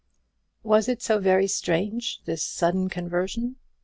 [0.63, 3.57] Was it so very strange, this sudden conversion?